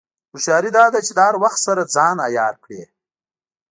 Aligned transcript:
هوښیاري 0.31 0.69
دا 0.77 0.85
ده 0.93 0.99
چې 1.05 1.11
د 1.15 1.19
هر 1.27 1.35
وخت 1.43 1.59
سره 1.67 1.89
ځان 1.95 2.15
عیار 2.27 2.55
کړې. 2.63 2.81